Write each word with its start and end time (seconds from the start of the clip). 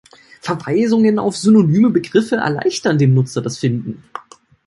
Verweisungen 0.41 1.19
auf 1.19 1.37
synonyme 1.37 1.91
Begriffe 1.91 2.37
erleichtern 2.37 2.97
dem 2.97 3.13
Nutzer 3.13 3.39
das 3.43 3.59
Finden. 3.59 4.01